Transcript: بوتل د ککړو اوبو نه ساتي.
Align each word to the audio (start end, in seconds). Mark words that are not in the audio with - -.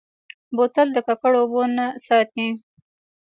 بوتل 0.55 0.87
د 0.93 0.97
ککړو 1.07 1.37
اوبو 1.43 1.61
نه 1.75 1.85
ساتي. 2.05 2.47